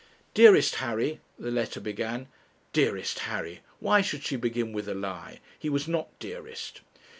'Dearest 0.33 0.73
Harry,' 0.77 1.19
the 1.37 1.51
letter 1.51 1.79
began. 1.79 2.27
Dearest 2.73 3.19
Harry! 3.29 3.59
Why 3.79 4.01
should 4.01 4.23
she 4.23 4.35
begin 4.35 4.73
with 4.73 4.89
a 4.89 4.95
lie? 4.95 5.41
He 5.59 5.69
was 5.69 5.87
not 5.87 6.17
dearest! 6.17 6.81